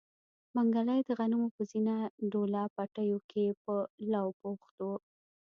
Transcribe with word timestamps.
منګلی 0.55 0.99
د 1.05 1.09
غنمو 1.19 1.47
په 1.55 1.61
زينه 1.71 1.95
ډوله 2.31 2.61
پټيو 2.75 3.17
کې 3.29 3.45
په 3.63 3.73
لو 4.11 4.25
بوخت 4.39 4.77
و. 4.83 4.87